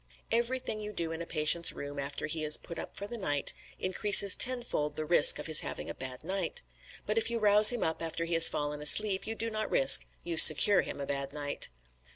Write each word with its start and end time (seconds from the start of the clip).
"Everything 0.31 0.79
you 0.79 0.93
do 0.93 1.11
in 1.11 1.21
a 1.21 1.27
patient's 1.27 1.73
room 1.73 1.99
after 1.99 2.25
he 2.25 2.43
is 2.43 2.57
'put 2.57 2.79
up' 2.79 2.95
for 2.97 3.05
the 3.05 3.19
night 3.19 3.53
increases 3.77 4.35
tenfold 4.35 4.95
the 4.95 5.05
risk 5.05 5.37
of 5.37 5.45
his 5.45 5.59
having 5.59 5.91
a 5.91 5.93
bad 5.93 6.23
night; 6.23 6.63
but 7.05 7.19
if 7.19 7.29
you 7.29 7.37
rouse 7.37 7.69
him 7.69 7.83
up 7.83 8.01
after 8.01 8.25
he 8.25 8.33
has 8.33 8.49
fallen 8.49 8.81
asleep, 8.81 9.27
you 9.27 9.35
do 9.35 9.51
not 9.51 9.69
risk 9.69 10.07
you 10.23 10.37
secure 10.37 10.81
him 10.81 10.99
a 10.99 11.05
bad 11.05 11.33
night." 11.33 11.69